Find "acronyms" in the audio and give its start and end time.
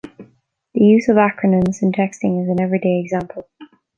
1.17-1.83